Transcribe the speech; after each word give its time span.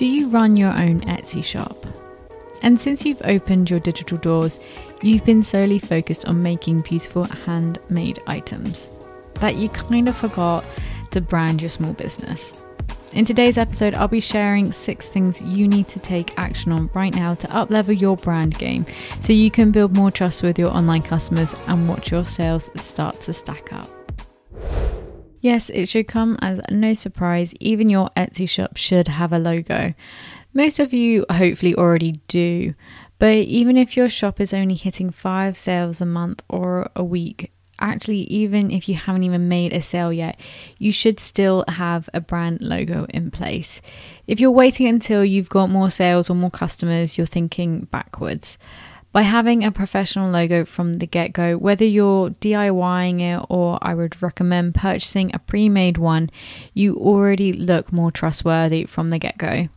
Do 0.00 0.06
you 0.06 0.30
run 0.30 0.56
your 0.56 0.70
own 0.70 1.02
Etsy 1.02 1.44
shop? 1.44 1.76
And 2.62 2.80
since 2.80 3.04
you've 3.04 3.20
opened 3.22 3.68
your 3.68 3.80
digital 3.80 4.16
doors, 4.16 4.58
you've 5.02 5.26
been 5.26 5.42
solely 5.42 5.78
focused 5.78 6.24
on 6.24 6.42
making 6.42 6.80
beautiful 6.80 7.24
handmade 7.24 8.18
items 8.26 8.88
that 9.34 9.56
you 9.56 9.68
kind 9.68 10.08
of 10.08 10.16
forgot 10.16 10.64
to 11.10 11.20
brand 11.20 11.60
your 11.60 11.68
small 11.68 11.92
business. 11.92 12.64
In 13.12 13.26
today's 13.26 13.58
episode, 13.58 13.92
I'll 13.92 14.08
be 14.08 14.20
sharing 14.20 14.72
six 14.72 15.06
things 15.06 15.42
you 15.42 15.68
need 15.68 15.88
to 15.88 15.98
take 15.98 16.32
action 16.38 16.72
on 16.72 16.88
right 16.94 17.14
now 17.14 17.34
to 17.34 17.46
uplevel 17.48 18.00
your 18.00 18.16
brand 18.16 18.56
game 18.56 18.86
so 19.20 19.34
you 19.34 19.50
can 19.50 19.70
build 19.70 19.94
more 19.94 20.10
trust 20.10 20.42
with 20.42 20.58
your 20.58 20.70
online 20.70 21.02
customers 21.02 21.54
and 21.66 21.86
watch 21.86 22.10
your 22.10 22.24
sales 22.24 22.70
start 22.74 23.20
to 23.20 23.34
stack 23.34 23.70
up. 23.74 23.99
Yes, 25.40 25.70
it 25.70 25.88
should 25.88 26.06
come 26.06 26.38
as 26.42 26.60
no 26.70 26.92
surprise, 26.92 27.54
even 27.60 27.88
your 27.88 28.10
Etsy 28.16 28.48
shop 28.48 28.76
should 28.76 29.08
have 29.08 29.32
a 29.32 29.38
logo. 29.38 29.94
Most 30.52 30.78
of 30.78 30.92
you 30.92 31.24
hopefully 31.30 31.74
already 31.74 32.20
do, 32.28 32.74
but 33.18 33.36
even 33.36 33.76
if 33.76 33.96
your 33.96 34.08
shop 34.08 34.40
is 34.40 34.52
only 34.52 34.74
hitting 34.74 35.10
five 35.10 35.56
sales 35.56 36.00
a 36.00 36.06
month 36.06 36.42
or 36.48 36.90
a 36.94 37.04
week, 37.04 37.52
actually, 37.78 38.20
even 38.22 38.70
if 38.70 38.88
you 38.88 38.94
haven't 38.94 39.22
even 39.22 39.48
made 39.48 39.72
a 39.72 39.80
sale 39.80 40.12
yet, 40.12 40.38
you 40.78 40.92
should 40.92 41.18
still 41.18 41.64
have 41.68 42.10
a 42.12 42.20
brand 42.20 42.60
logo 42.60 43.06
in 43.08 43.30
place. 43.30 43.80
If 44.26 44.40
you're 44.40 44.50
waiting 44.50 44.86
until 44.86 45.24
you've 45.24 45.48
got 45.48 45.70
more 45.70 45.90
sales 45.90 46.28
or 46.28 46.34
more 46.34 46.50
customers, 46.50 47.16
you're 47.16 47.26
thinking 47.26 47.86
backwards 47.90 48.58
by 49.12 49.22
having 49.22 49.64
a 49.64 49.72
professional 49.72 50.30
logo 50.30 50.64
from 50.64 50.94
the 50.94 51.06
get 51.06 51.32
go, 51.32 51.56
whether 51.56 51.84
you're 51.84 52.30
DIYing 52.30 53.20
it 53.20 53.44
or 53.48 53.78
I 53.82 53.94
would 53.94 54.22
recommend 54.22 54.74
purchasing 54.74 55.34
a 55.34 55.38
pre 55.38 55.68
made 55.68 55.98
one, 55.98 56.30
you 56.74 56.96
already 56.96 57.52
look 57.52 57.92
more 57.92 58.12
trustworthy 58.12 58.84
from 58.84 59.08
the 59.08 59.18
get 59.18 59.38
go. 59.38 59.68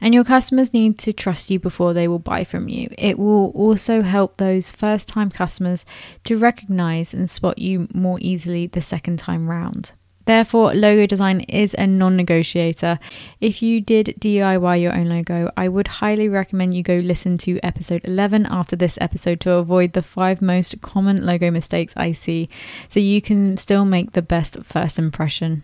And 0.00 0.12
your 0.12 0.24
customers 0.24 0.72
need 0.72 0.98
to 1.00 1.12
trust 1.12 1.50
you 1.50 1.58
before 1.58 1.92
they 1.92 2.08
will 2.08 2.18
buy 2.18 2.44
from 2.44 2.68
you. 2.68 2.88
It 2.98 3.18
will 3.18 3.50
also 3.50 4.02
help 4.02 4.36
those 4.36 4.70
first 4.70 5.08
time 5.08 5.30
customers 5.30 5.84
to 6.24 6.36
recognize 6.36 7.14
and 7.14 7.30
spot 7.30 7.58
you 7.58 7.88
more 7.94 8.18
easily 8.20 8.66
the 8.66 8.82
second 8.82 9.18
time 9.18 9.48
round. 9.48 9.92
Therefore, 10.24 10.74
logo 10.74 11.06
design 11.06 11.40
is 11.40 11.74
a 11.74 11.86
non 11.86 12.16
negotiator. 12.16 12.98
If 13.40 13.62
you 13.62 13.80
did 13.80 14.14
DIY 14.18 14.80
your 14.80 14.94
own 14.94 15.08
logo, 15.08 15.50
I 15.56 15.68
would 15.68 15.88
highly 15.88 16.28
recommend 16.28 16.74
you 16.74 16.82
go 16.82 16.96
listen 16.96 17.36
to 17.38 17.60
episode 17.62 18.04
11 18.04 18.46
after 18.46 18.76
this 18.76 18.98
episode 19.00 19.40
to 19.40 19.52
avoid 19.52 19.92
the 19.92 20.02
five 20.02 20.40
most 20.40 20.80
common 20.80 21.26
logo 21.26 21.50
mistakes 21.50 21.92
I 21.96 22.12
see 22.12 22.48
so 22.88 23.00
you 23.00 23.20
can 23.20 23.56
still 23.56 23.84
make 23.84 24.12
the 24.12 24.22
best 24.22 24.62
first 24.64 24.98
impression. 24.98 25.62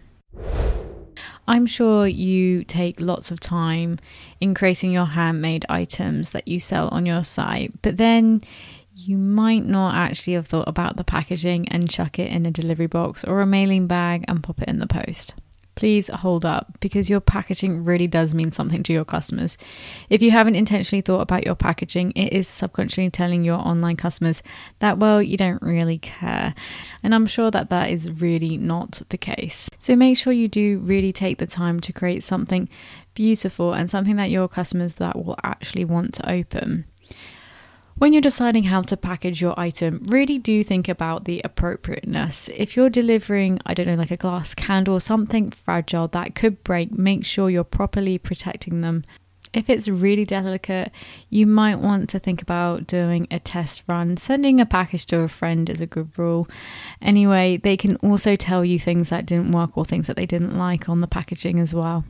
I'm 1.48 1.66
sure 1.66 2.06
you 2.06 2.62
take 2.64 3.00
lots 3.00 3.30
of 3.30 3.40
time 3.40 3.98
in 4.40 4.54
creating 4.54 4.92
your 4.92 5.06
handmade 5.06 5.66
items 5.68 6.30
that 6.30 6.46
you 6.46 6.60
sell 6.60 6.88
on 6.88 7.06
your 7.06 7.24
site, 7.24 7.72
but 7.82 7.96
then 7.96 8.42
you 8.94 9.16
might 9.16 9.64
not 9.64 9.94
actually 9.94 10.34
have 10.34 10.46
thought 10.46 10.68
about 10.68 10.96
the 10.96 11.04
packaging 11.04 11.68
and 11.68 11.90
chuck 11.90 12.18
it 12.18 12.30
in 12.30 12.46
a 12.46 12.50
delivery 12.50 12.86
box 12.86 13.24
or 13.24 13.40
a 13.40 13.46
mailing 13.46 13.86
bag 13.86 14.24
and 14.28 14.42
pop 14.42 14.60
it 14.60 14.68
in 14.68 14.78
the 14.78 14.86
post. 14.86 15.34
Please 15.76 16.08
hold 16.08 16.44
up 16.44 16.78
because 16.80 17.08
your 17.08 17.20
packaging 17.20 17.84
really 17.84 18.06
does 18.06 18.34
mean 18.34 18.52
something 18.52 18.82
to 18.82 18.92
your 18.92 19.04
customers. 19.04 19.56
If 20.10 20.20
you 20.20 20.30
haven't 20.30 20.56
intentionally 20.56 21.00
thought 21.00 21.22
about 21.22 21.46
your 21.46 21.54
packaging, 21.54 22.10
it 22.10 22.34
is 22.34 22.48
subconsciously 22.48 23.08
telling 23.08 23.44
your 23.44 23.56
online 23.56 23.96
customers 23.96 24.42
that, 24.80 24.98
well, 24.98 25.22
you 25.22 25.38
don't 25.38 25.62
really 25.62 25.96
care. 25.96 26.54
And 27.02 27.14
I'm 27.14 27.26
sure 27.26 27.50
that 27.52 27.70
that 27.70 27.88
is 27.88 28.10
really 28.10 28.58
not 28.58 29.00
the 29.08 29.16
case. 29.16 29.70
So 29.78 29.96
make 29.96 30.18
sure 30.18 30.34
you 30.34 30.48
do 30.48 30.80
really 30.80 31.12
take 31.12 31.38
the 31.38 31.46
time 31.46 31.80
to 31.80 31.92
create 31.92 32.24
something 32.24 32.68
beautiful 33.14 33.72
and 33.72 33.88
something 33.88 34.16
that 34.16 34.30
your 34.30 34.48
customers 34.48 34.94
that 34.94 35.16
will 35.16 35.38
actually 35.44 35.86
want 35.86 36.12
to 36.14 36.30
open. 36.30 36.84
When 38.00 38.14
you're 38.14 38.22
deciding 38.22 38.62
how 38.64 38.80
to 38.80 38.96
package 38.96 39.42
your 39.42 39.52
item, 39.60 40.06
really 40.06 40.38
do 40.38 40.64
think 40.64 40.88
about 40.88 41.26
the 41.26 41.42
appropriateness. 41.44 42.48
If 42.56 42.74
you're 42.74 42.88
delivering, 42.88 43.60
I 43.66 43.74
don't 43.74 43.86
know, 43.86 43.94
like 43.94 44.10
a 44.10 44.16
glass 44.16 44.54
candle 44.54 44.94
or 44.94 45.00
something 45.00 45.50
fragile 45.50 46.08
that 46.08 46.34
could 46.34 46.64
break, 46.64 46.92
make 46.92 47.26
sure 47.26 47.50
you're 47.50 47.62
properly 47.62 48.16
protecting 48.16 48.80
them. 48.80 49.04
If 49.52 49.68
it's 49.68 49.86
really 49.86 50.24
delicate, 50.24 50.92
you 51.28 51.46
might 51.46 51.76
want 51.76 52.08
to 52.08 52.18
think 52.18 52.40
about 52.40 52.86
doing 52.86 53.26
a 53.30 53.38
test 53.38 53.82
run. 53.86 54.16
Sending 54.16 54.62
a 54.62 54.64
package 54.64 55.04
to 55.06 55.20
a 55.20 55.28
friend 55.28 55.68
is 55.68 55.82
a 55.82 55.86
good 55.86 56.18
rule. 56.18 56.48
Anyway, 57.02 57.58
they 57.58 57.76
can 57.76 57.96
also 57.96 58.34
tell 58.34 58.64
you 58.64 58.78
things 58.78 59.10
that 59.10 59.26
didn't 59.26 59.52
work 59.52 59.76
or 59.76 59.84
things 59.84 60.06
that 60.06 60.16
they 60.16 60.24
didn't 60.24 60.56
like 60.56 60.88
on 60.88 61.02
the 61.02 61.06
packaging 61.06 61.60
as 61.60 61.74
well. 61.74 62.06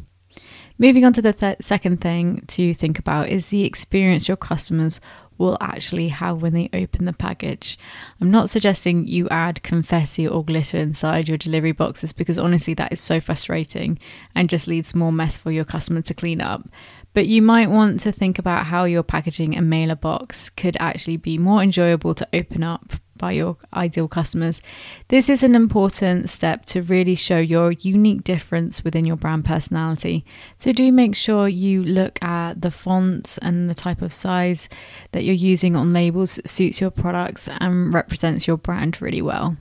Moving 0.79 1.05
on 1.05 1.13
to 1.15 1.23
the 1.23 1.33
th- 1.33 1.57
second 1.61 2.01
thing 2.01 2.45
to 2.47 2.75
think 2.75 2.99
about 2.99 3.29
is 3.29 3.47
the 3.47 3.65
experience 3.65 4.29
your 4.29 4.37
customers 4.37 5.01
will 5.41 5.57
actually 5.61 6.09
have 6.09 6.43
when 6.43 6.53
they 6.53 6.69
open 6.73 7.07
the 7.07 7.13
package. 7.15 7.79
I'm 8.21 8.31
not 8.31 8.51
suggesting 8.51 9.09
you 9.09 9.29
add 9.31 9.63
confetti 9.63 10.29
or 10.29 10.45
glitter 10.45 10.77
inside 10.77 11.29
your 11.29 11.39
delivery 11.39 11.73
boxes 11.73 12.13
because 12.13 12.39
honestly, 12.39 12.75
that 12.75 12.93
is 12.93 13.01
so 13.01 13.21
frustrating 13.21 13.99
and 14.35 14.51
just 14.51 14.69
leaves 14.69 14.95
more 14.95 15.11
mess 15.11 15.39
for 15.39 15.51
your 15.51 15.65
customer 15.65 16.03
to 16.03 16.15
clean 16.15 16.41
up. 16.41 16.69
But 17.15 17.27
you 17.27 17.43
might 17.43 17.71
want 17.71 18.01
to 18.01 18.13
think 18.13 18.39
about 18.39 18.67
how 18.67 18.85
your 18.85 19.03
packaging 19.03 19.57
and 19.57 19.69
mailer 19.69 19.97
box 19.97 20.51
could 20.51 20.77
actually 20.79 21.17
be 21.17 21.39
more 21.39 21.63
enjoyable 21.63 22.15
to 22.15 22.29
open 22.33 22.63
up 22.63 22.93
by 23.21 23.33
your 23.33 23.57
ideal 23.75 24.09
customers. 24.09 24.61
This 25.09 25.29
is 25.29 25.45
an 25.45 25.55
important 25.55 26.31
step 26.31 26.65
to 26.67 26.83
really 26.83 27.15
show 27.15 27.39
your 27.39 27.73
unique 27.73 28.25
difference 28.25 28.83
within 28.83 29.05
your 29.05 29.17
brand 29.17 29.45
personality. 29.45 30.25
So, 30.59 30.73
do 30.73 30.91
make 30.91 31.15
sure 31.15 31.47
you 31.47 31.85
look 31.85 32.21
at 32.25 32.63
the 32.63 32.71
fonts 32.71 33.39
and 33.39 33.71
the 33.71 33.75
type 33.75 34.03
of 34.03 34.13
size 34.13 34.69
that 35.13 35.23
you're 35.23 35.35
using 35.35 35.77
on 35.77 35.93
labels 35.93 36.41
suits 36.45 36.81
your 36.81 36.91
products 36.91 37.49
and 37.61 37.95
represents 37.95 38.49
your 38.49 38.57
brand 38.57 39.01
really 39.01 39.23
well 39.23 39.57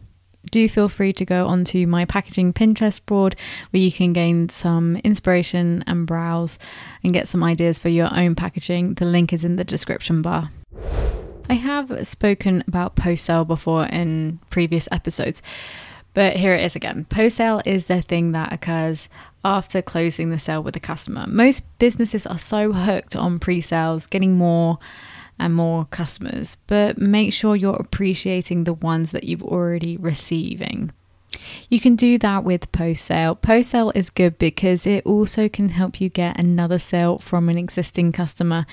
do 0.52 0.68
feel 0.70 0.90
free 0.90 1.14
to 1.14 1.26
go 1.26 1.48
onto 1.48 1.86
my 1.86 2.06
packaging 2.06 2.54
Pinterest 2.54 3.06
board 3.06 3.36
where 3.72 3.82
you 3.82 3.92
can 3.92 4.14
gain 4.14 4.50
some 4.50 4.96
inspiration 4.98 5.84
and 5.86 6.08
browse 6.08 6.58
and 7.04 7.14
get 7.14 7.28
some 7.28 7.44
ideas 7.44 7.78
for 7.78 7.90
your 7.90 8.10
own 8.16 8.36
packaging. 8.36 8.96
The 8.96 9.06
link 9.06 9.34
is 9.34 9.44
in 9.44 9.58
the 9.58 9.64
description 9.64 10.22
bar. 10.22 10.50
I 11.50 11.56
have 11.56 12.06
spoken 12.08 12.64
about 12.68 12.96
post 12.96 13.26
sale 13.26 13.44
before 13.44 13.86
in 13.88 14.40
previous 14.52 14.88
episodes, 14.92 15.42
but 16.14 16.36
here 16.36 16.54
it 16.54 16.64
is 16.64 16.76
again. 16.76 17.06
Post 17.06 17.38
sale 17.38 17.62
is 17.66 17.88
the 17.88 18.04
thing 18.04 18.34
that 18.34 18.54
occurs 18.54 19.10
after 19.44 19.82
closing 19.82 20.30
the 20.30 20.38
sale 20.38 20.62
with 20.62 20.76
the 20.76 20.80
customer. 20.80 21.26
Most 21.28 21.64
businesses 21.80 22.28
are 22.28 22.38
so 22.38 22.72
hooked 22.72 23.16
on 23.16 23.40
pre 23.40 23.62
sales, 23.62 24.06
getting 24.06 24.38
more 24.38 24.78
and 25.40 25.56
more 25.56 25.86
customers, 25.86 26.58
but 26.68 27.00
make 27.00 27.34
sure 27.34 27.56
you're 27.56 27.76
appreciating 27.76 28.66
the 28.66 28.74
ones 28.74 29.12
that 29.12 29.24
you've 29.24 29.44
already 29.44 29.98
receiving. 29.98 30.92
You 31.70 31.80
can 31.80 31.96
do 31.96 32.18
that 32.18 32.44
with 32.44 32.72
post 32.72 33.06
sale. 33.06 33.36
Post 33.36 33.72
sale 33.72 33.92
is 33.94 34.10
good 34.10 34.38
because 34.38 34.88
it 34.88 35.06
also 35.06 35.48
can 35.48 35.70
help 35.70 36.02
you 36.02 36.10
get 36.10 36.40
another 36.40 36.80
sale 36.80 37.20
from 37.20 37.50
an 37.50 37.58
existing 37.58 38.12
customer. 38.12 38.66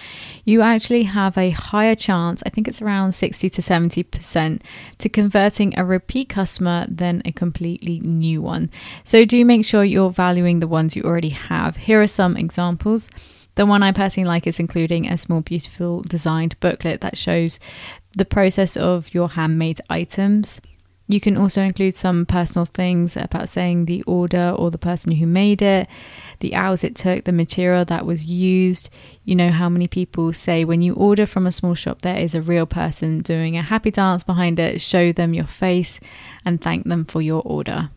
You 0.44 0.62
actually 0.62 1.04
have 1.04 1.36
a 1.36 1.50
higher 1.50 1.94
chance, 1.94 2.42
I 2.46 2.50
think 2.50 2.66
it's 2.66 2.80
around 2.80 3.12
60 3.12 3.50
to 3.50 3.62
70%, 3.62 4.62
to 4.98 5.08
converting 5.08 5.78
a 5.78 5.84
repeat 5.84 6.28
customer 6.30 6.86
than 6.88 7.22
a 7.24 7.32
completely 7.32 8.00
new 8.00 8.40
one. 8.40 8.70
So 9.04 9.24
do 9.24 9.44
make 9.44 9.64
sure 9.64 9.84
you're 9.84 10.10
valuing 10.10 10.60
the 10.60 10.68
ones 10.68 10.96
you 10.96 11.02
already 11.02 11.30
have. 11.30 11.76
Here 11.76 12.00
are 12.00 12.06
some 12.06 12.36
examples. 12.36 13.46
The 13.56 13.66
one 13.66 13.82
I 13.82 13.92
personally 13.92 14.28
like 14.28 14.46
is 14.46 14.60
including 14.60 15.08
a 15.08 15.16
small, 15.16 15.40
beautiful 15.40 16.02
designed 16.02 16.58
booklet 16.60 17.00
that 17.00 17.16
shows 17.16 17.58
the 18.16 18.24
process 18.24 18.76
of 18.76 19.12
your 19.12 19.30
handmade 19.30 19.80
items 19.90 20.60
you 21.08 21.20
can 21.20 21.36
also 21.36 21.62
include 21.62 21.96
some 21.96 22.26
personal 22.26 22.64
things 22.64 23.16
about 23.16 23.48
saying 23.48 23.84
the 23.84 24.02
order 24.02 24.50
or 24.50 24.70
the 24.70 24.78
person 24.78 25.12
who 25.12 25.26
made 25.26 25.62
it, 25.62 25.88
the 26.40 26.54
hours 26.54 26.82
it 26.82 26.96
took, 26.96 27.24
the 27.24 27.32
material 27.32 27.84
that 27.84 28.04
was 28.04 28.26
used. 28.26 28.90
You 29.24 29.36
know 29.36 29.50
how 29.50 29.68
many 29.68 29.86
people 29.86 30.32
say 30.32 30.64
when 30.64 30.82
you 30.82 30.94
order 30.94 31.24
from 31.24 31.46
a 31.46 31.52
small 31.52 31.74
shop, 31.74 32.02
there 32.02 32.16
is 32.16 32.34
a 32.34 32.42
real 32.42 32.66
person 32.66 33.20
doing 33.20 33.56
a 33.56 33.62
happy 33.62 33.92
dance 33.92 34.24
behind 34.24 34.58
it. 34.58 34.80
Show 34.80 35.12
them 35.12 35.32
your 35.32 35.46
face 35.46 36.00
and 36.44 36.60
thank 36.60 36.84
them 36.84 37.04
for 37.04 37.22
your 37.22 37.42
order. 37.44 37.90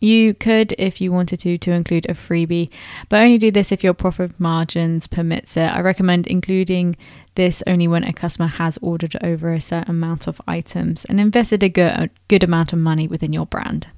You 0.00 0.34
could, 0.34 0.74
if 0.78 1.00
you 1.00 1.10
wanted 1.10 1.40
to, 1.40 1.58
to 1.58 1.72
include 1.72 2.06
a 2.08 2.14
freebie, 2.14 2.70
but 3.08 3.22
only 3.22 3.38
do 3.38 3.50
this 3.50 3.72
if 3.72 3.82
your 3.82 3.94
profit 3.94 4.38
margins 4.38 5.06
permits 5.06 5.56
it. 5.56 5.72
I 5.72 5.80
recommend 5.80 6.26
including 6.26 6.96
this 7.34 7.62
only 7.66 7.88
when 7.88 8.04
a 8.04 8.12
customer 8.12 8.48
has 8.48 8.78
ordered 8.82 9.16
over 9.22 9.52
a 9.52 9.60
certain 9.60 9.90
amount 9.90 10.26
of 10.26 10.40
items 10.46 11.04
and 11.04 11.20
invested 11.20 11.62
a 11.62 11.68
good, 11.68 11.92
a 11.92 12.10
good 12.28 12.44
amount 12.44 12.72
of 12.72 12.78
money 12.78 13.08
within 13.08 13.32
your 13.32 13.46
brand. 13.46 13.88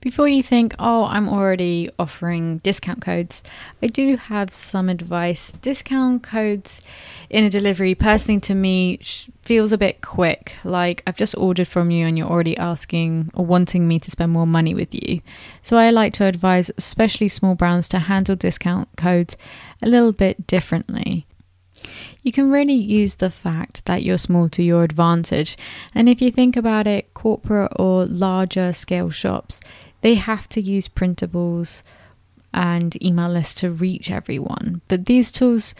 Before 0.00 0.28
you 0.28 0.42
think, 0.42 0.74
oh, 0.78 1.04
I'm 1.04 1.28
already 1.28 1.90
offering 1.98 2.58
discount 2.58 3.02
codes, 3.02 3.42
I 3.82 3.86
do 3.86 4.16
have 4.16 4.52
some 4.52 4.88
advice. 4.88 5.52
Discount 5.62 6.22
codes 6.22 6.80
in 7.30 7.44
a 7.44 7.50
delivery, 7.50 7.94
personally 7.94 8.40
to 8.40 8.54
me, 8.54 8.98
feels 9.42 9.72
a 9.72 9.78
bit 9.78 10.02
quick. 10.02 10.56
Like 10.64 11.02
I've 11.06 11.16
just 11.16 11.36
ordered 11.36 11.68
from 11.68 11.90
you 11.90 12.06
and 12.06 12.16
you're 12.16 12.28
already 12.28 12.56
asking 12.56 13.30
or 13.34 13.44
wanting 13.44 13.88
me 13.88 13.98
to 13.98 14.10
spend 14.10 14.32
more 14.32 14.46
money 14.46 14.74
with 14.74 14.94
you. 14.94 15.20
So 15.62 15.76
I 15.76 15.90
like 15.90 16.12
to 16.14 16.24
advise, 16.24 16.70
especially 16.76 17.28
small 17.28 17.54
brands, 17.54 17.88
to 17.88 17.98
handle 17.98 18.36
discount 18.36 18.88
codes 18.96 19.36
a 19.80 19.88
little 19.88 20.12
bit 20.12 20.46
differently 20.46 21.26
you 22.22 22.32
can 22.32 22.50
really 22.50 22.72
use 22.72 23.16
the 23.16 23.30
fact 23.30 23.84
that 23.86 24.02
you're 24.02 24.18
small 24.18 24.48
to 24.50 24.62
your 24.62 24.84
advantage. 24.84 25.56
And 25.94 26.08
if 26.08 26.22
you 26.22 26.30
think 26.30 26.56
about 26.56 26.86
it, 26.86 27.12
corporate 27.14 27.72
or 27.76 28.04
larger 28.06 28.72
scale 28.72 29.10
shops, 29.10 29.60
they 30.00 30.14
have 30.14 30.48
to 30.50 30.60
use 30.60 30.88
printables 30.88 31.82
and 32.54 33.02
email 33.02 33.30
lists 33.30 33.54
to 33.54 33.70
reach 33.70 34.10
everyone. 34.10 34.82
But 34.88 35.06
these 35.06 35.32
tools 35.32 35.74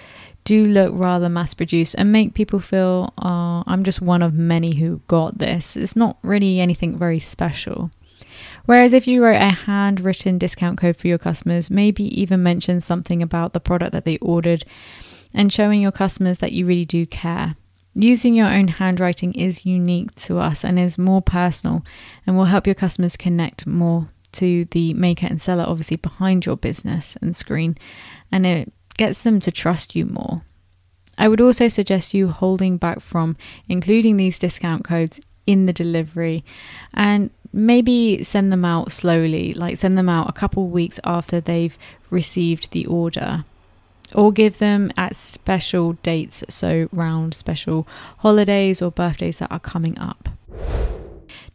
do 0.45 0.65
look 0.65 0.93
rather 0.95 1.29
mass 1.29 1.55
produced 1.55 1.95
and 1.97 2.11
make 2.11 2.35
people 2.35 2.61
feel, 2.61 3.13
oh, 3.19 3.63
I'm 3.67 3.85
just 3.85 4.03
one 4.03 4.23
of 4.23 4.35
many 4.35 4.75
who 4.75 5.01
got 5.07 5.39
this. 5.39 5.77
It's 5.77 5.95
not 5.95 6.17
really 6.23 6.61
anything 6.61 6.99
very 6.99 7.21
special. 7.21 7.91
Whereas 8.67 8.93
if 8.93 9.07
you 9.07 9.23
wrote 9.23 9.41
a 9.41 9.51
handwritten 9.51 10.39
discount 10.39 10.79
code 10.79 10.97
for 10.97 11.09
your 11.09 11.19
customers, 11.19 11.71
maybe 11.71 12.05
even 12.21 12.43
mention 12.43 12.81
something 12.81 13.23
about 13.23 13.53
the 13.53 13.61
product 13.61 13.93
that 13.93 14.05
they 14.05 14.19
ordered 14.19 14.65
and 15.35 15.53
showing 15.53 15.81
your 15.81 15.93
customers 15.93 16.39
that 16.39 16.53
you 16.53 16.67
really 16.67 16.85
do 16.85 17.07
care. 17.07 17.57
Using 17.95 18.35
your 18.35 18.49
own 18.49 18.69
handwriting 18.69 19.35
is 19.35 19.67
unique 19.67 20.15
to 20.17 20.39
us 20.39 20.65
and 20.65 20.79
is 20.79 20.97
more 20.97 21.21
personal 21.21 21.85
and 22.27 22.37
will 22.37 22.47
help 22.47 22.67
your 22.67 22.75
customers 22.75 23.17
connect 23.17 23.67
more 23.67 24.09
to 24.33 24.65
the 24.71 24.95
maker 24.95 25.27
and 25.27 25.41
seller, 25.41 25.65
obviously, 25.67 25.97
behind 25.97 26.47
your 26.47 26.57
business 26.57 27.17
and 27.21 27.37
screen, 27.37 27.77
and 28.31 28.47
it 28.47 28.73
gets 28.97 29.23
them 29.23 29.41
to 29.41 29.51
trust 29.51 29.95
you 29.95 30.07
more. 30.07 30.39
I 31.19 31.29
would 31.29 31.41
also 31.41 31.69
suggest 31.69 32.15
you 32.15 32.29
holding 32.29 32.79
back 32.79 33.01
from 33.01 33.37
including 33.69 34.17
these 34.17 34.39
discount 34.39 34.85
codes 34.85 35.21
in 35.47 35.67
the 35.67 35.73
delivery 35.73 36.45
and 36.95 37.31
maybe 37.53 38.23
send 38.25 38.53
them 38.53 38.65
out 38.65 38.93
slowly, 38.93 39.55
like 39.55 39.77
send 39.79 39.97
them 39.99 40.09
out 40.09 40.29
a 40.29 40.33
couple 40.33 40.69
weeks 40.69 40.99
after 41.05 41.41
they've 41.41 41.77
received 42.11 42.71
the 42.71 42.87
order 42.87 43.45
or 44.15 44.33
give 44.33 44.59
them 44.59 44.91
at 44.97 45.17
special 45.17 45.95
dates, 45.95 46.45
so 46.49 46.89
round 46.93 47.35
special 47.35 47.87
holidays 48.19 48.83
or 48.83 48.91
birthdays 48.91 49.39
that 49.39 49.51
are 49.51 49.61
coming 49.61 49.99
up. 49.99 50.29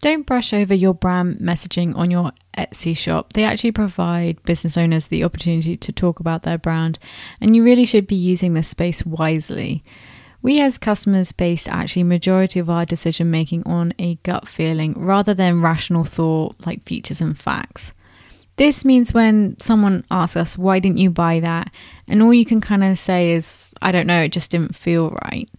Don't 0.02 0.26
brush 0.26 0.54
over 0.54 0.74
your 0.74 0.94
brand 0.94 1.40
messaging 1.40 1.96
on 1.96 2.12
your 2.12 2.32
Etsy 2.56 2.96
shop. 2.96 3.34
They 3.34 3.44
actually 3.44 3.72
provide 3.72 4.42
business 4.44 4.78
owners 4.78 5.08
the 5.08 5.24
opportunity 5.24 5.76
to 5.78 5.92
talk 5.92 6.20
about 6.20 6.44
their 6.44 6.58
brand, 6.58 7.00
and 7.42 7.56
you 7.56 7.64
really 7.64 7.86
should 7.86 8.08
be 8.08 8.16
using 8.16 8.54
this 8.54 8.68
space 8.68 9.06
wisely. 9.06 9.84
We 10.48 10.62
as 10.62 10.78
customers 10.78 11.34
base 11.34 11.68
actually 11.68 12.04
majority 12.04 12.58
of 12.62 12.70
our 12.70 12.86
decision 12.86 13.30
making 13.30 13.68
on 13.68 13.94
a 14.00 14.16
gut 14.24 14.48
feeling 14.48 14.94
rather 14.96 15.34
than 15.34 15.62
rational 15.62 16.06
thought 16.06 16.56
like 16.66 16.84
features 16.84 17.20
and 17.20 17.38
facts. 17.38 17.92
This 18.56 18.86
means 18.86 19.14
when 19.14 19.60
someone 19.60 20.06
asks 20.10 20.38
us, 20.38 20.58
why 20.58 20.80
didn't 20.80 21.00
you 21.00 21.10
buy 21.10 21.42
that? 21.42 21.70
And 22.08 22.24
all 22.24 22.34
you 22.34 22.46
can 22.46 22.62
kind 22.62 22.86
of 22.86 22.98
say 22.98 23.34
is, 23.34 23.72
I 23.82 23.92
don't 23.92 24.08
know, 24.08 24.22
it 24.22 24.30
just 24.30 24.50
didn't 24.50 24.74
feel 24.74 25.10
right. 25.26 25.50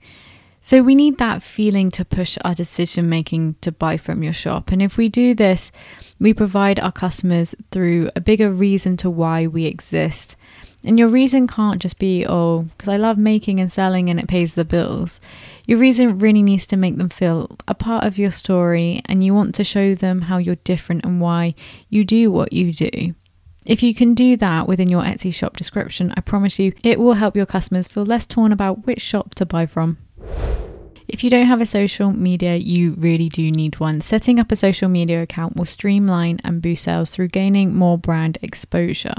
So 0.68 0.82
we 0.82 0.94
need 0.94 1.16
that 1.16 1.42
feeling 1.42 1.90
to 1.92 2.04
push 2.04 2.36
our 2.44 2.54
decision 2.54 3.08
making 3.08 3.54
to 3.62 3.72
buy 3.72 3.96
from 3.96 4.22
your 4.22 4.34
shop. 4.34 4.70
And 4.70 4.82
if 4.82 4.98
we 4.98 5.08
do 5.08 5.34
this, 5.34 5.72
we 6.20 6.34
provide 6.34 6.78
our 6.78 6.92
customers 6.92 7.54
through 7.70 8.10
a 8.14 8.20
bigger 8.20 8.50
reason 8.50 8.98
to 8.98 9.08
why 9.08 9.46
we 9.46 9.64
exist 9.64 10.36
and 10.84 10.98
your 10.98 11.08
reason 11.08 11.46
can't 11.46 11.80
just 11.80 11.98
be, 11.98 12.26
oh, 12.26 12.64
because 12.76 12.88
I 12.88 12.98
love 12.98 13.16
making 13.16 13.60
and 13.60 13.72
selling 13.72 14.10
and 14.10 14.20
it 14.20 14.28
pays 14.28 14.56
the 14.56 14.64
bills. 14.66 15.20
Your 15.66 15.78
reason 15.78 16.18
really 16.18 16.42
needs 16.42 16.66
to 16.66 16.76
make 16.76 16.98
them 16.98 17.08
feel 17.08 17.56
a 17.66 17.74
part 17.74 18.04
of 18.04 18.18
your 18.18 18.30
story 18.30 19.00
and 19.06 19.24
you 19.24 19.32
want 19.32 19.54
to 19.54 19.64
show 19.64 19.94
them 19.94 20.20
how 20.20 20.36
you're 20.36 20.56
different 20.56 21.02
and 21.02 21.18
why 21.18 21.54
you 21.88 22.04
do 22.04 22.30
what 22.30 22.52
you 22.52 22.74
do. 22.74 23.14
If 23.64 23.82
you 23.82 23.94
can 23.94 24.12
do 24.12 24.36
that 24.36 24.68
within 24.68 24.90
your 24.90 25.02
Etsy 25.02 25.32
shop 25.32 25.56
description, 25.56 26.12
I 26.14 26.20
promise 26.20 26.58
you 26.58 26.74
it 26.84 27.00
will 27.00 27.14
help 27.14 27.36
your 27.36 27.46
customers 27.46 27.88
feel 27.88 28.04
less 28.04 28.26
torn 28.26 28.52
about 28.52 28.84
which 28.84 29.00
shop 29.00 29.34
to 29.36 29.46
buy 29.46 29.64
from. 29.64 29.96
If 31.08 31.24
you 31.24 31.30
don't 31.30 31.46
have 31.46 31.62
a 31.62 31.66
social 31.66 32.12
media, 32.12 32.56
you 32.56 32.92
really 32.92 33.28
do 33.28 33.50
need 33.50 33.80
one. 33.80 34.02
Setting 34.02 34.38
up 34.38 34.52
a 34.52 34.56
social 34.56 34.88
media 34.88 35.22
account 35.22 35.56
will 35.56 35.64
streamline 35.64 36.38
and 36.44 36.60
boost 36.60 36.84
sales 36.84 37.10
through 37.10 37.28
gaining 37.28 37.74
more 37.74 37.96
brand 37.96 38.38
exposure. 38.42 39.14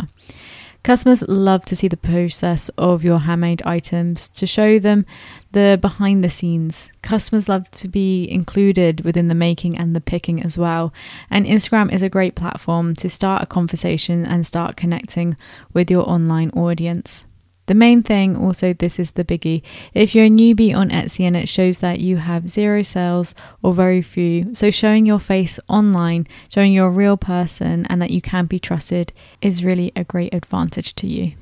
Customers 0.83 1.23
love 1.27 1.65
to 1.65 1.75
see 1.75 1.89
the 1.89 1.97
process 1.97 2.69
of 2.77 3.03
your 3.03 3.19
handmade 3.19 3.61
items 3.63 4.29
to 4.29 4.45
show 4.45 4.79
them 4.79 5.05
the 5.51 5.77
behind 5.81 6.23
the 6.23 6.29
scenes. 6.29 6.89
Customers 7.01 7.49
love 7.49 7.69
to 7.71 7.89
be 7.89 8.29
included 8.31 9.01
within 9.03 9.27
the 9.27 9.35
making 9.35 9.77
and 9.77 9.93
the 9.93 9.99
picking 9.99 10.41
as 10.41 10.57
well. 10.57 10.93
And 11.29 11.45
Instagram 11.45 11.91
is 11.91 12.01
a 12.01 12.07
great 12.07 12.35
platform 12.35 12.93
to 12.95 13.09
start 13.09 13.43
a 13.43 13.45
conversation 13.45 14.25
and 14.25 14.47
start 14.47 14.77
connecting 14.77 15.35
with 15.73 15.91
your 15.91 16.09
online 16.09 16.51
audience. 16.51 17.25
The 17.69 17.75
main 17.75 18.01
thing, 18.01 18.35
also, 18.35 18.73
this 18.73 18.97
is 18.97 19.11
the 19.11 19.23
biggie. 19.23 19.61
If 19.93 20.15
you're 20.15 20.25
a 20.25 20.29
newbie 20.29 20.75
on 20.75 20.89
Etsy 20.89 21.27
and 21.27 21.37
it 21.37 21.47
shows 21.47 21.77
that 21.79 21.99
you 21.99 22.17
have 22.17 22.49
zero 22.49 22.81
sales 22.81 23.35
or 23.61 23.75
very 23.75 24.01
few, 24.01 24.55
so 24.55 24.71
showing 24.71 25.05
your 25.05 25.19
face 25.19 25.59
online, 25.67 26.25
showing 26.51 26.73
you're 26.73 26.87
a 26.87 26.89
real 26.89 27.15
person 27.15 27.85
and 27.85 28.01
that 28.01 28.09
you 28.09 28.21
can 28.21 28.47
be 28.47 28.57
trusted 28.57 29.13
is 29.39 29.63
really 29.63 29.91
a 29.95 30.03
great 30.03 30.33
advantage 30.33 30.95
to 30.95 31.05
you. 31.05 31.33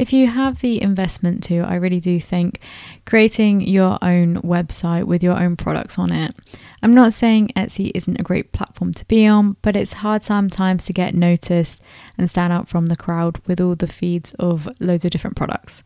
If 0.00 0.14
you 0.14 0.28
have 0.28 0.62
the 0.62 0.80
investment 0.80 1.44
to, 1.44 1.58
I 1.58 1.74
really 1.74 2.00
do 2.00 2.18
think 2.18 2.60
creating 3.04 3.60
your 3.60 3.98
own 4.00 4.36
website 4.36 5.04
with 5.04 5.22
your 5.22 5.38
own 5.38 5.56
products 5.56 5.98
on 5.98 6.10
it. 6.10 6.34
I'm 6.82 6.94
not 6.94 7.12
saying 7.12 7.52
Etsy 7.54 7.92
isn't 7.94 8.18
a 8.18 8.22
great 8.22 8.52
platform 8.52 8.94
to 8.94 9.04
be 9.04 9.26
on, 9.26 9.58
but 9.60 9.76
it's 9.76 9.92
hard 9.92 10.22
sometimes 10.22 10.86
to 10.86 10.94
get 10.94 11.14
noticed 11.14 11.82
and 12.16 12.30
stand 12.30 12.50
out 12.50 12.66
from 12.66 12.86
the 12.86 12.96
crowd 12.96 13.42
with 13.46 13.60
all 13.60 13.74
the 13.74 13.86
feeds 13.86 14.32
of 14.38 14.70
loads 14.80 15.04
of 15.04 15.10
different 15.10 15.36
products. 15.36 15.82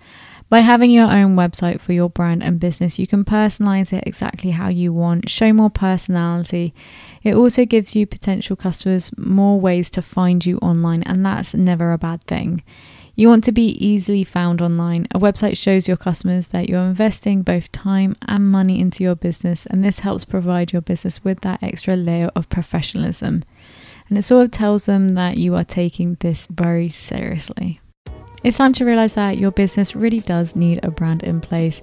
By 0.48 0.60
having 0.60 0.92
your 0.92 1.10
own 1.10 1.34
website 1.34 1.80
for 1.80 1.92
your 1.92 2.08
brand 2.08 2.44
and 2.44 2.60
business, 2.60 3.00
you 3.00 3.08
can 3.08 3.24
personalize 3.24 3.92
it 3.92 4.04
exactly 4.06 4.52
how 4.52 4.68
you 4.68 4.92
want, 4.92 5.28
show 5.28 5.52
more 5.52 5.70
personality. 5.70 6.72
It 7.24 7.34
also 7.34 7.64
gives 7.64 7.96
you 7.96 8.06
potential 8.06 8.54
customers 8.54 9.10
more 9.18 9.58
ways 9.58 9.90
to 9.90 10.02
find 10.02 10.46
you 10.46 10.58
online, 10.58 11.02
and 11.02 11.26
that's 11.26 11.52
never 11.52 11.90
a 11.90 11.98
bad 11.98 12.22
thing. 12.22 12.62
You 13.16 13.28
want 13.28 13.44
to 13.44 13.52
be 13.52 13.68
easily 13.84 14.24
found 14.24 14.60
online. 14.60 15.06
A 15.12 15.20
website 15.20 15.56
shows 15.56 15.86
your 15.86 15.96
customers 15.96 16.48
that 16.48 16.68
you're 16.68 16.82
investing 16.82 17.42
both 17.42 17.70
time 17.70 18.16
and 18.26 18.50
money 18.50 18.80
into 18.80 19.04
your 19.04 19.14
business, 19.14 19.66
and 19.66 19.84
this 19.84 20.00
helps 20.00 20.24
provide 20.24 20.72
your 20.72 20.82
business 20.82 21.22
with 21.22 21.42
that 21.42 21.62
extra 21.62 21.94
layer 21.94 22.30
of 22.34 22.48
professionalism. 22.48 23.44
And 24.08 24.18
it 24.18 24.22
sort 24.22 24.46
of 24.46 24.50
tells 24.50 24.86
them 24.86 25.10
that 25.10 25.38
you 25.38 25.54
are 25.54 25.64
taking 25.64 26.16
this 26.20 26.48
very 26.50 26.88
seriously. 26.88 27.80
It's 28.44 28.58
time 28.58 28.74
to 28.74 28.84
realize 28.84 29.14
that 29.14 29.38
your 29.38 29.52
business 29.52 29.96
really 29.96 30.20
does 30.20 30.54
need 30.54 30.78
a 30.82 30.90
brand 30.90 31.22
in 31.22 31.40
place 31.40 31.80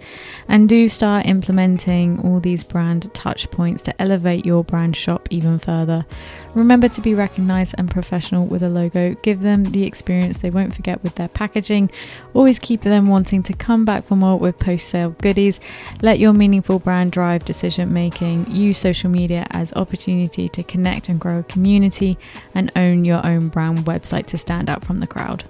and 0.48 0.70
do 0.70 0.88
start 0.90 1.26
implementing 1.26 2.20
all 2.20 2.40
these 2.40 2.64
brand 2.64 3.12
touch 3.16 3.50
points 3.50 3.82
to 3.82 4.00
elevate 4.00 4.46
your 4.46 4.64
brand 4.64 4.96
shop 4.96 5.28
even 5.32 5.58
further. 5.58 6.06
Remember 6.54 6.88
to 6.88 7.02
be 7.02 7.16
recognized 7.16 7.74
and 7.80 7.90
professional 7.90 8.46
with 8.46 8.62
a 8.62 8.70
logo. 8.70 9.16
Give 9.24 9.40
them 9.40 9.64
the 9.64 9.86
experience 9.86 10.38
they 10.38 10.52
won't 10.52 10.76
forget 10.76 11.02
with 11.02 11.16
their 11.16 11.30
packaging. 11.30 11.90
Always 12.36 12.60
keep 12.60 12.82
them 12.82 13.08
wanting 13.08 13.42
to 13.42 13.54
come 13.54 13.84
back 13.84 14.04
for 14.04 14.16
more 14.16 14.38
with 14.38 14.60
post 14.60 14.88
sale 14.88 15.16
goodies. 15.20 15.60
Let 16.04 16.20
your 16.20 16.34
meaningful 16.34 16.78
brand 16.78 17.12
drive 17.12 17.44
decision 17.44 17.92
making. 17.92 18.52
Use 18.52 18.78
social 18.78 19.10
media 19.10 19.48
as 19.50 19.74
opportunity 19.74 20.48
to 20.50 20.62
connect 20.62 21.10
and 21.10 21.20
grow 21.20 21.40
a 21.40 21.44
community 21.44 22.20
and 22.54 22.72
own 22.76 23.04
your 23.04 23.26
own 23.26 23.48
brand 23.48 23.80
website 23.80 24.28
to 24.28 24.38
stand 24.38 24.70
out 24.70 24.84
from 24.84 25.00
the 25.00 25.08
crowd. 25.08 25.44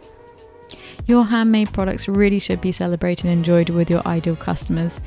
Your 1.07 1.25
handmade 1.25 1.73
products 1.73 2.07
really 2.07 2.39
should 2.39 2.61
be 2.61 2.71
celebrated 2.71 3.25
and 3.25 3.33
enjoyed 3.33 3.69
with 3.69 3.89
your 3.89 4.05
ideal 4.07 4.35
customers. 4.35 4.99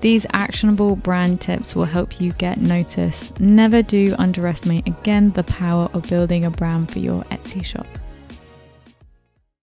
These 0.00 0.26
actionable 0.32 0.96
brand 0.96 1.40
tips 1.40 1.76
will 1.76 1.84
help 1.84 2.20
you 2.20 2.32
get 2.32 2.60
noticed. 2.60 3.38
Never 3.38 3.82
do 3.82 4.16
underestimate 4.18 4.86
again 4.88 5.30
the 5.30 5.44
power 5.44 5.88
of 5.92 6.08
building 6.08 6.44
a 6.44 6.50
brand 6.50 6.90
for 6.90 6.98
your 6.98 7.22
Etsy 7.24 7.64
shop. 7.64 7.86